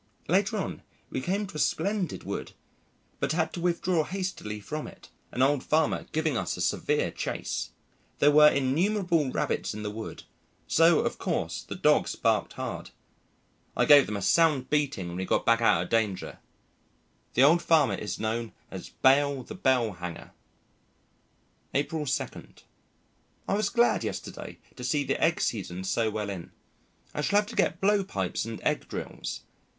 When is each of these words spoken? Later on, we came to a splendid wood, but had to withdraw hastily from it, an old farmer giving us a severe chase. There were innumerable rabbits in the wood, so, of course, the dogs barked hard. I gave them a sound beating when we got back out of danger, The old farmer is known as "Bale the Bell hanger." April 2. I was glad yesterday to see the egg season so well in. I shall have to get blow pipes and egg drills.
Later 0.27 0.57
on, 0.57 0.81
we 1.11 1.21
came 1.21 1.45
to 1.45 1.57
a 1.57 1.59
splendid 1.59 2.23
wood, 2.23 2.53
but 3.19 3.33
had 3.33 3.53
to 3.53 3.59
withdraw 3.61 4.03
hastily 4.03 4.59
from 4.59 4.87
it, 4.87 5.09
an 5.31 5.43
old 5.43 5.63
farmer 5.63 6.07
giving 6.11 6.35
us 6.35 6.57
a 6.57 6.61
severe 6.61 7.11
chase. 7.11 7.69
There 8.17 8.31
were 8.31 8.49
innumerable 8.49 9.29
rabbits 9.29 9.75
in 9.75 9.83
the 9.83 9.91
wood, 9.91 10.23
so, 10.65 11.01
of 11.01 11.19
course, 11.19 11.61
the 11.61 11.75
dogs 11.75 12.15
barked 12.15 12.53
hard. 12.53 12.89
I 13.77 13.85
gave 13.85 14.07
them 14.07 14.17
a 14.17 14.23
sound 14.23 14.71
beating 14.71 15.07
when 15.09 15.17
we 15.17 15.25
got 15.25 15.45
back 15.45 15.61
out 15.61 15.83
of 15.83 15.89
danger, 15.91 16.39
The 17.35 17.43
old 17.43 17.61
farmer 17.61 17.93
is 17.93 18.19
known 18.19 18.53
as 18.71 18.89
"Bale 18.89 19.43
the 19.43 19.53
Bell 19.53 19.91
hanger." 19.91 20.31
April 21.75 22.07
2. 22.07 22.25
I 23.47 23.53
was 23.53 23.69
glad 23.69 24.03
yesterday 24.03 24.57
to 24.75 24.83
see 24.83 25.03
the 25.03 25.23
egg 25.23 25.39
season 25.41 25.83
so 25.83 26.09
well 26.09 26.31
in. 26.31 26.51
I 27.13 27.21
shall 27.21 27.37
have 27.37 27.49
to 27.49 27.55
get 27.55 27.79
blow 27.79 28.03
pipes 28.03 28.45
and 28.45 28.59
egg 28.63 28.87
drills. 28.89 29.41